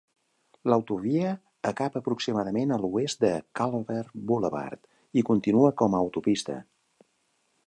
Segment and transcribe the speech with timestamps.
[0.71, 1.33] L'autovia
[1.71, 4.01] acaba aproximadament a l'oest de Culver
[4.33, 4.93] Boulevard
[5.23, 6.61] i continua com a autopista.